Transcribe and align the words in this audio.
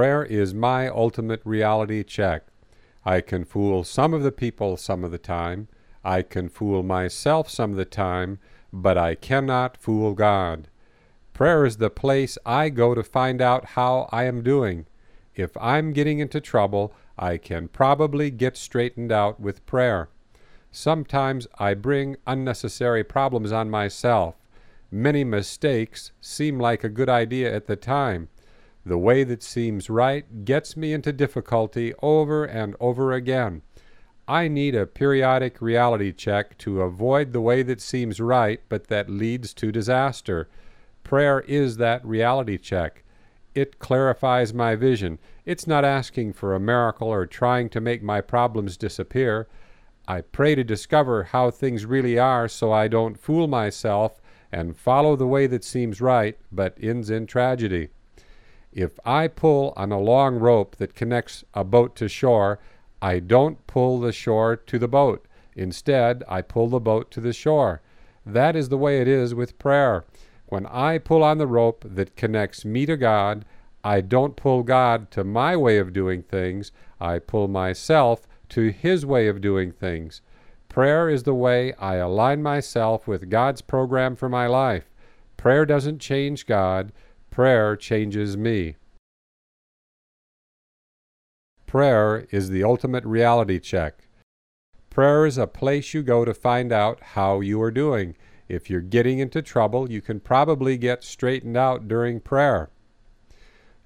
Prayer 0.00 0.24
is 0.24 0.54
my 0.54 0.88
ultimate 0.88 1.42
reality 1.44 2.02
check. 2.02 2.44
I 3.04 3.20
can 3.20 3.44
fool 3.44 3.84
some 3.84 4.14
of 4.14 4.22
the 4.22 4.32
people 4.32 4.78
some 4.78 5.04
of 5.04 5.10
the 5.10 5.18
time. 5.18 5.68
I 6.02 6.22
can 6.22 6.48
fool 6.48 6.82
myself 6.82 7.50
some 7.50 7.72
of 7.72 7.76
the 7.76 7.84
time, 7.84 8.38
but 8.72 8.96
I 8.96 9.14
cannot 9.14 9.76
fool 9.76 10.14
God. 10.14 10.68
Prayer 11.34 11.66
is 11.66 11.76
the 11.76 11.90
place 11.90 12.38
I 12.46 12.70
go 12.70 12.94
to 12.94 13.02
find 13.02 13.42
out 13.42 13.76
how 13.76 14.08
I 14.10 14.24
am 14.24 14.42
doing. 14.42 14.86
If 15.34 15.54
I'm 15.58 15.92
getting 15.92 16.18
into 16.18 16.40
trouble, 16.40 16.94
I 17.18 17.36
can 17.36 17.68
probably 17.68 18.30
get 18.30 18.56
straightened 18.56 19.12
out 19.12 19.38
with 19.38 19.66
prayer. 19.66 20.08
Sometimes 20.72 21.46
I 21.58 21.74
bring 21.74 22.16
unnecessary 22.26 23.04
problems 23.04 23.52
on 23.52 23.68
myself. 23.68 24.36
Many 24.90 25.24
mistakes 25.24 26.12
seem 26.22 26.58
like 26.58 26.84
a 26.84 26.88
good 26.88 27.10
idea 27.10 27.54
at 27.54 27.66
the 27.66 27.76
time. 27.76 28.30
The 28.90 28.98
way 28.98 29.22
that 29.22 29.44
seems 29.44 29.88
right 29.88 30.44
gets 30.44 30.76
me 30.76 30.92
into 30.92 31.12
difficulty 31.12 31.94
over 32.02 32.44
and 32.44 32.74
over 32.80 33.12
again. 33.12 33.62
I 34.26 34.48
need 34.48 34.74
a 34.74 34.84
periodic 34.84 35.62
reality 35.62 36.12
check 36.12 36.58
to 36.58 36.82
avoid 36.82 37.32
the 37.32 37.40
way 37.40 37.62
that 37.62 37.80
seems 37.80 38.18
right 38.18 38.60
but 38.68 38.88
that 38.88 39.08
leads 39.08 39.54
to 39.54 39.70
disaster. 39.70 40.48
Prayer 41.04 41.42
is 41.42 41.76
that 41.76 42.04
reality 42.04 42.58
check. 42.58 43.04
It 43.54 43.78
clarifies 43.78 44.52
my 44.52 44.74
vision. 44.74 45.20
It's 45.46 45.68
not 45.68 45.84
asking 45.84 46.32
for 46.32 46.52
a 46.52 46.58
miracle 46.58 47.06
or 47.06 47.26
trying 47.26 47.68
to 47.68 47.80
make 47.80 48.02
my 48.02 48.20
problems 48.20 48.76
disappear. 48.76 49.46
I 50.08 50.22
pray 50.22 50.56
to 50.56 50.64
discover 50.64 51.22
how 51.22 51.52
things 51.52 51.86
really 51.86 52.18
are 52.18 52.48
so 52.48 52.72
I 52.72 52.88
don't 52.88 53.20
fool 53.20 53.46
myself 53.46 54.20
and 54.50 54.76
follow 54.76 55.14
the 55.14 55.28
way 55.28 55.46
that 55.46 55.62
seems 55.62 56.00
right 56.00 56.36
but 56.50 56.76
ends 56.82 57.08
in 57.08 57.28
tragedy. 57.28 57.90
If 58.72 59.00
I 59.04 59.26
pull 59.26 59.72
on 59.76 59.90
a 59.90 59.98
long 59.98 60.36
rope 60.36 60.76
that 60.76 60.94
connects 60.94 61.44
a 61.54 61.64
boat 61.64 61.96
to 61.96 62.08
shore, 62.08 62.60
I 63.02 63.18
don't 63.18 63.66
pull 63.66 63.98
the 63.98 64.12
shore 64.12 64.56
to 64.56 64.78
the 64.78 64.88
boat. 64.88 65.26
Instead, 65.56 66.22
I 66.28 66.42
pull 66.42 66.68
the 66.68 66.80
boat 66.80 67.10
to 67.12 67.20
the 67.20 67.32
shore. 67.32 67.82
That 68.24 68.54
is 68.54 68.68
the 68.68 68.78
way 68.78 69.00
it 69.00 69.08
is 69.08 69.34
with 69.34 69.58
prayer. 69.58 70.04
When 70.46 70.66
I 70.66 70.98
pull 70.98 71.22
on 71.22 71.38
the 71.38 71.46
rope 71.46 71.84
that 71.86 72.16
connects 72.16 72.64
me 72.64 72.86
to 72.86 72.96
God, 72.96 73.44
I 73.82 74.00
don't 74.00 74.36
pull 74.36 74.62
God 74.62 75.10
to 75.12 75.24
my 75.24 75.56
way 75.56 75.78
of 75.78 75.92
doing 75.92 76.22
things, 76.22 76.70
I 77.00 77.18
pull 77.18 77.48
myself 77.48 78.28
to 78.50 78.68
His 78.70 79.06
way 79.06 79.26
of 79.26 79.40
doing 79.40 79.72
things. 79.72 80.20
Prayer 80.68 81.08
is 81.08 81.24
the 81.24 81.34
way 81.34 81.72
I 81.74 81.96
align 81.96 82.42
myself 82.42 83.08
with 83.08 83.30
God's 83.30 83.62
program 83.62 84.14
for 84.14 84.28
my 84.28 84.46
life. 84.46 84.90
Prayer 85.36 85.64
doesn't 85.64 85.98
change 85.98 86.46
God, 86.46 86.92
prayer 87.40 87.74
changes 87.74 88.36
me. 88.36 88.76
Prayer 91.66 92.26
is 92.30 92.50
the 92.50 92.62
ultimate 92.62 93.02
reality 93.06 93.58
check. 93.58 94.08
Prayer 94.90 95.24
is 95.24 95.38
a 95.38 95.46
place 95.46 95.94
you 95.94 96.02
go 96.02 96.26
to 96.26 96.34
find 96.34 96.70
out 96.70 97.00
how 97.16 97.40
you 97.40 97.62
are 97.62 97.70
doing. 97.70 98.14
If 98.46 98.68
you're 98.68 98.82
getting 98.82 99.20
into 99.20 99.40
trouble, 99.40 99.90
you 99.90 100.02
can 100.02 100.20
probably 100.20 100.76
get 100.76 101.02
straightened 101.02 101.56
out 101.56 101.88
during 101.88 102.20
prayer. 102.20 102.68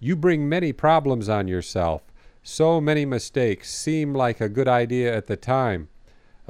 You 0.00 0.16
bring 0.16 0.48
many 0.48 0.72
problems 0.72 1.28
on 1.28 1.46
yourself. 1.46 2.02
So 2.42 2.80
many 2.80 3.04
mistakes 3.04 3.72
seem 3.72 4.14
like 4.14 4.40
a 4.40 4.48
good 4.48 4.66
idea 4.66 5.16
at 5.16 5.28
the 5.28 5.36
time. 5.36 5.90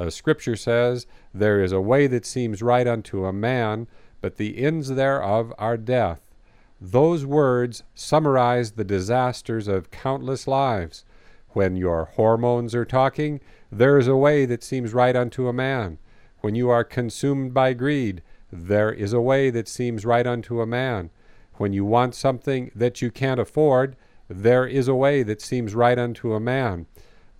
Scripture 0.08 0.56
says, 0.56 1.06
There 1.34 1.62
is 1.62 1.70
a 1.70 1.82
way 1.82 2.06
that 2.06 2.24
seems 2.24 2.62
right 2.62 2.88
unto 2.88 3.26
a 3.26 3.32
man, 3.34 3.88
but 4.22 4.38
the 4.38 4.56
ends 4.56 4.88
thereof 4.88 5.52
are 5.58 5.76
death. 5.76 6.33
Those 6.80 7.24
words 7.24 7.82
summarize 7.94 8.72
the 8.72 8.84
disasters 8.84 9.68
of 9.68 9.90
countless 9.90 10.46
lives. 10.46 11.04
When 11.50 11.76
your 11.76 12.06
hormones 12.16 12.74
are 12.74 12.84
talking, 12.84 13.40
there 13.70 13.98
is 13.98 14.08
a 14.08 14.16
way 14.16 14.44
that 14.46 14.62
seems 14.62 14.92
right 14.92 15.14
unto 15.14 15.48
a 15.48 15.52
man. 15.52 15.98
When 16.40 16.54
you 16.54 16.68
are 16.70 16.84
consumed 16.84 17.54
by 17.54 17.74
greed, 17.74 18.22
there 18.52 18.92
is 18.92 19.12
a 19.12 19.20
way 19.20 19.50
that 19.50 19.68
seems 19.68 20.04
right 20.04 20.26
unto 20.26 20.60
a 20.60 20.66
man. 20.66 21.10
When 21.54 21.72
you 21.72 21.84
want 21.84 22.14
something 22.14 22.70
that 22.74 23.00
you 23.00 23.10
can't 23.10 23.40
afford, 23.40 23.96
there 24.28 24.66
is 24.66 24.88
a 24.88 24.94
way 24.94 25.22
that 25.22 25.40
seems 25.40 25.74
right 25.74 25.98
unto 25.98 26.32
a 26.32 26.40
man. 26.40 26.86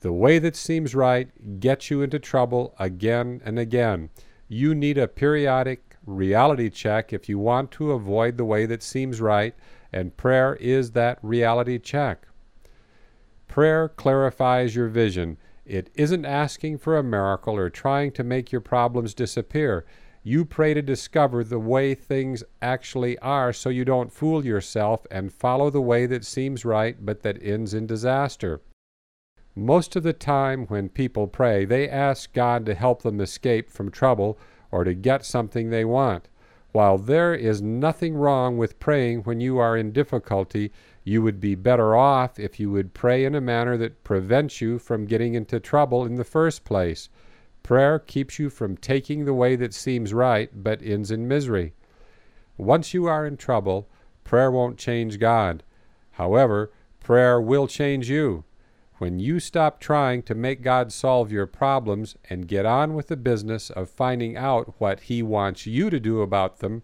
The 0.00 0.12
way 0.12 0.38
that 0.38 0.54
seems 0.54 0.94
right 0.94 1.60
gets 1.60 1.90
you 1.90 2.02
into 2.02 2.18
trouble 2.18 2.74
again 2.78 3.40
and 3.44 3.58
again. 3.58 4.10
You 4.48 4.74
need 4.74 4.98
a 4.98 5.08
periodic 5.08 5.93
reality 6.06 6.70
check 6.70 7.12
if 7.12 7.28
you 7.28 7.38
want 7.38 7.70
to 7.72 7.92
avoid 7.92 8.36
the 8.36 8.44
way 8.44 8.66
that 8.66 8.82
seems 8.82 9.20
right, 9.20 9.54
and 9.92 10.16
prayer 10.16 10.56
is 10.56 10.92
that 10.92 11.18
reality 11.22 11.78
check. 11.78 12.26
Prayer 13.48 13.88
clarifies 13.88 14.74
your 14.74 14.88
vision. 14.88 15.36
It 15.64 15.90
isn't 15.94 16.24
asking 16.24 16.78
for 16.78 16.98
a 16.98 17.02
miracle 17.02 17.56
or 17.56 17.70
trying 17.70 18.12
to 18.12 18.24
make 18.24 18.50
your 18.50 18.60
problems 18.60 19.14
disappear. 19.14 19.84
You 20.22 20.44
pray 20.44 20.74
to 20.74 20.82
discover 20.82 21.44
the 21.44 21.58
way 21.58 21.94
things 21.94 22.42
actually 22.60 23.18
are 23.18 23.52
so 23.52 23.68
you 23.68 23.84
don't 23.84 24.12
fool 24.12 24.44
yourself 24.44 25.06
and 25.10 25.32
follow 25.32 25.70
the 25.70 25.82
way 25.82 26.06
that 26.06 26.24
seems 26.24 26.64
right 26.64 26.96
but 27.04 27.22
that 27.22 27.42
ends 27.42 27.74
in 27.74 27.86
disaster. 27.86 28.60
Most 29.54 29.94
of 29.94 30.02
the 30.02 30.12
time, 30.12 30.66
when 30.66 30.88
people 30.88 31.28
pray, 31.28 31.64
they 31.64 31.88
ask 31.88 32.32
God 32.32 32.66
to 32.66 32.74
help 32.74 33.02
them 33.02 33.20
escape 33.20 33.70
from 33.70 33.90
trouble 33.90 34.36
or 34.74 34.82
to 34.82 34.92
get 34.92 35.24
something 35.24 35.70
they 35.70 35.84
want. 35.84 36.26
While 36.72 36.98
there 36.98 37.32
is 37.32 37.62
nothing 37.62 38.16
wrong 38.16 38.58
with 38.58 38.80
praying 38.80 39.20
when 39.20 39.40
you 39.40 39.58
are 39.58 39.76
in 39.76 39.92
difficulty, 39.92 40.72
you 41.04 41.22
would 41.22 41.38
be 41.38 41.54
better 41.54 41.94
off 41.94 42.40
if 42.40 42.58
you 42.58 42.72
would 42.72 42.92
pray 42.92 43.24
in 43.24 43.36
a 43.36 43.40
manner 43.40 43.76
that 43.76 44.02
prevents 44.02 44.60
you 44.60 44.80
from 44.80 45.06
getting 45.06 45.34
into 45.34 45.60
trouble 45.60 46.04
in 46.04 46.16
the 46.16 46.24
first 46.24 46.64
place. 46.64 47.08
Prayer 47.62 48.00
keeps 48.00 48.40
you 48.40 48.50
from 48.50 48.76
taking 48.76 49.24
the 49.24 49.32
way 49.32 49.54
that 49.54 49.72
seems 49.72 50.12
right 50.12 50.50
but 50.52 50.82
ends 50.82 51.12
in 51.12 51.28
misery. 51.28 51.72
Once 52.58 52.92
you 52.92 53.06
are 53.06 53.24
in 53.24 53.36
trouble, 53.36 53.88
prayer 54.24 54.50
won't 54.50 54.76
change 54.76 55.20
God. 55.20 55.62
However, 56.10 56.72
prayer 56.98 57.40
will 57.40 57.68
change 57.68 58.10
you. 58.10 58.42
When 59.04 59.18
you 59.18 59.38
stop 59.38 59.80
trying 59.80 60.22
to 60.22 60.34
make 60.34 60.62
God 60.62 60.90
solve 60.90 61.30
your 61.30 61.46
problems 61.46 62.16
and 62.30 62.48
get 62.48 62.64
on 62.64 62.94
with 62.94 63.08
the 63.08 63.18
business 63.18 63.68
of 63.68 63.90
finding 63.90 64.34
out 64.34 64.76
what 64.78 65.00
He 65.00 65.22
wants 65.22 65.66
you 65.66 65.90
to 65.90 66.00
do 66.00 66.22
about 66.22 66.60
them, 66.60 66.82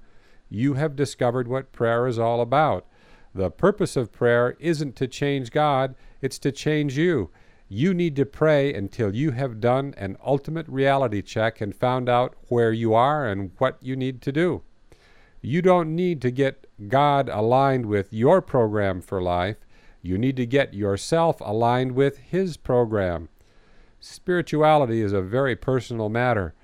you 0.50 0.74
have 0.74 0.94
discovered 0.94 1.48
what 1.48 1.72
prayer 1.72 2.06
is 2.06 2.18
all 2.18 2.42
about. 2.42 2.86
The 3.34 3.50
purpose 3.50 3.96
of 3.96 4.12
prayer 4.12 4.54
isn't 4.60 4.96
to 4.96 5.08
change 5.08 5.50
God, 5.50 5.94
it's 6.20 6.38
to 6.40 6.52
change 6.52 6.98
you. 6.98 7.30
You 7.70 7.94
need 7.94 8.16
to 8.16 8.26
pray 8.26 8.74
until 8.74 9.14
you 9.14 9.30
have 9.30 9.58
done 9.58 9.94
an 9.96 10.18
ultimate 10.22 10.68
reality 10.68 11.22
check 11.22 11.62
and 11.62 11.74
found 11.74 12.10
out 12.10 12.36
where 12.48 12.70
you 12.70 12.92
are 12.92 13.26
and 13.26 13.52
what 13.56 13.78
you 13.80 13.96
need 13.96 14.20
to 14.20 14.30
do. 14.30 14.60
You 15.40 15.62
don't 15.62 15.96
need 15.96 16.20
to 16.20 16.30
get 16.30 16.66
God 16.86 17.30
aligned 17.30 17.86
with 17.86 18.12
your 18.12 18.42
program 18.42 19.00
for 19.00 19.22
life. 19.22 19.56
You 20.02 20.16
need 20.18 20.36
to 20.36 20.46
get 20.46 20.74
yourself 20.74 21.40
aligned 21.40 21.92
with 21.92 22.18
His 22.18 22.56
program. 22.56 23.28
Spirituality 23.98 25.02
is 25.02 25.12
a 25.12 25.20
very 25.20 25.54
personal 25.54 26.08
matter. 26.08 26.54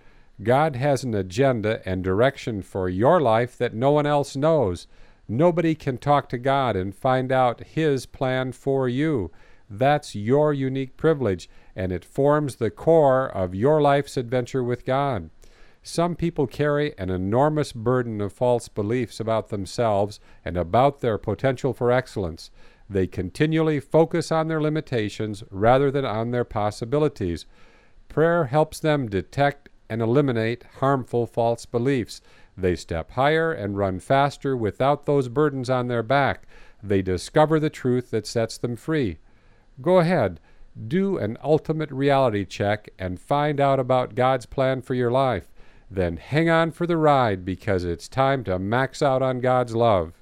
God 0.43 0.77
has 0.77 1.05
an 1.05 1.15
agenda 1.15 1.81
and 1.89 2.03
direction 2.03 2.63
for 2.63 2.89
your 2.89 3.21
life 3.21 3.57
that 3.59 3.75
no 3.75 3.91
one 3.91 4.07
else 4.07 4.37
knows. 4.37 4.87
Nobody 5.29 5.75
can 5.75 5.99
talk 5.99 6.29
to 6.31 6.39
God 6.39 6.77
and 6.77 6.95
find 6.95 7.33
out 7.33 7.65
His 7.65 8.07
plan 8.07 8.53
for 8.53 8.89
you. 8.89 9.31
That's 9.69 10.15
your 10.15 10.53
unique 10.53 10.97
privilege, 10.97 11.51
and 11.75 11.91
it 11.91 12.05
forms 12.05 12.57
the 12.57 12.71
core 12.71 13.27
of 13.27 13.55
your 13.55 13.83
life's 13.83 14.17
adventure 14.17 14.63
with 14.63 14.85
God. 14.85 15.31
Some 15.83 16.17
people 16.17 16.47
carry 16.47 16.97
an 16.99 17.11
enormous 17.11 17.73
burden 17.73 18.21
of 18.21 18.33
false 18.33 18.69
beliefs 18.69 19.21
about 19.21 19.49
themselves 19.49 20.21
and 20.45 20.57
about 20.57 21.01
their 21.01 21.19
potential 21.19 21.73
for 21.73 21.93
excellence. 21.93 22.51
They 22.89 23.07
continually 23.07 23.81
focus 23.81 24.31
on 24.31 24.49
their 24.49 24.61
limitations 24.61 25.43
rather 25.51 25.91
than 25.91 26.05
on 26.05 26.31
their 26.31 26.45
possibilities. 26.45 27.47
Prayer 28.09 28.45
helps 28.45 28.79
them 28.79 29.09
detect 29.09 29.69
and 29.89 30.01
eliminate 30.01 30.65
harmful 30.79 31.27
false 31.27 31.67
beliefs. 31.67 32.21
They 32.57 32.77
step 32.77 33.13
higher 33.13 33.53
and 33.53 33.77
run 33.77 33.99
faster 34.01 34.57
without 34.57 35.07
those 35.07 35.29
burdens 35.29 35.69
on 35.69 35.89
their 35.89 36.03
back. 36.03 36.47
They 36.83 37.03
discover 37.03 37.59
the 37.59 37.71
truth 37.71 38.11
that 38.11 38.27
sets 38.27 38.57
them 38.59 38.77
free. 38.77 39.19
Go 39.83 39.99
ahead, 39.99 40.41
do 40.89 41.19
an 41.19 41.37
ultimate 41.43 41.91
reality 41.91 42.45
check 42.45 42.89
and 42.99 43.21
find 43.21 43.61
out 43.61 43.81
about 43.81 44.15
God's 44.15 44.47
plan 44.47 44.83
for 44.83 44.95
your 44.95 45.11
life. 45.11 45.53
Then 45.91 46.17
hang 46.17 46.49
on 46.49 46.73
for 46.73 46.87
the 46.87 46.97
ride 46.97 47.45
because 47.45 47.85
it's 47.85 48.09
time 48.09 48.45
to 48.45 48.59
max 48.59 49.03
out 49.03 49.23
on 49.23 49.41
God's 49.41 49.75
love. 49.75 50.13